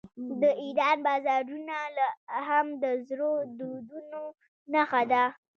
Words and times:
د 0.41 0.43
ایران 0.63 0.97
بازارونه 1.05 1.75
لا 1.95 2.09
هم 2.47 2.67
د 2.83 2.83
زړو 3.07 3.31
دودونو 3.57 4.21
نښه 4.73 5.01
ده. 5.11 5.23